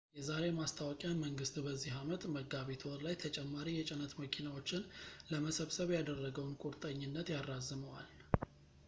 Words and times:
የዛሬ 0.17 0.45
ማስታወቂያ 0.59 1.09
መንግሥት 1.23 1.55
በዚህ 1.65 1.91
ዓመት 1.99 2.23
መጋቢት 2.35 2.83
ወር 2.89 2.99
ላይ 3.07 3.15
ተጨማሪ 3.25 3.67
የጭነት 3.75 4.15
መኪናዎችን 4.21 4.89
ለመሰብሰብ 5.33 5.91
ያደረገውን 5.99 6.57
ቁርጠኝነት 6.65 7.29
ያራዝመዋል 7.37 8.09